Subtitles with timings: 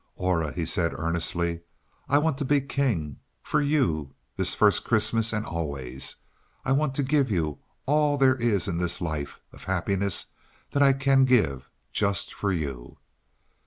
[0.15, 1.61] "Aura," he said earnestly.
[2.09, 6.15] "I want to be King for you this first Christmas and always.
[6.65, 10.25] I want to give you all there is in this life, of happiness,
[10.71, 12.97] that I can give just for you."